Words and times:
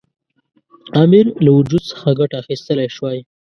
امیر 1.03 1.25
له 1.43 1.51
وجود 1.57 1.83
څخه 1.91 2.09
ګټه 2.19 2.35
اخیستلای 2.41 2.87
شوای. 2.95 3.19